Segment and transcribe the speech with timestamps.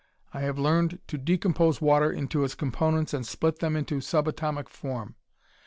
[0.33, 5.13] I have learned to decompose water into its components and split them into subatomic form.